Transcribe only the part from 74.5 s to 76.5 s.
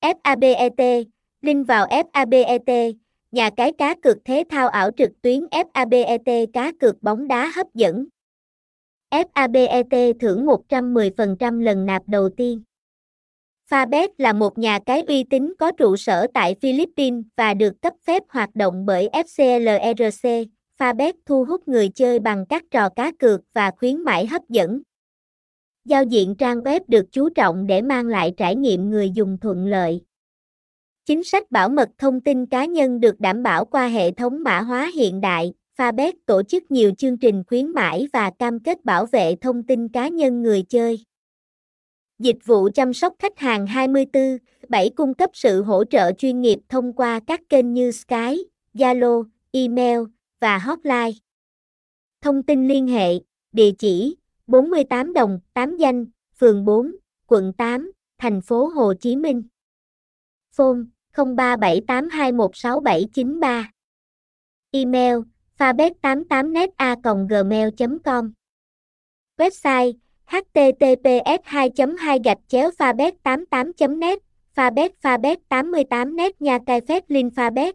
fabet fabet 88 net